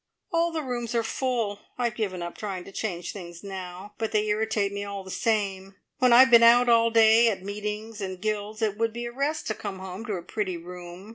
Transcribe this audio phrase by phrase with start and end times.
[0.33, 1.59] "All the rooms are full.
[1.77, 5.75] I've given up trying to change things now, but they irritate me all the same.
[5.99, 9.11] When I've been out all the day at meetings and guilds, it would be a
[9.11, 11.09] rest to come home to a pretty room.